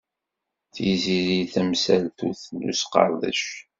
Tiziri 0.73 1.39
ttamsaltut 1.49 2.43
n 2.59 2.61
usqerdec. 2.71 3.43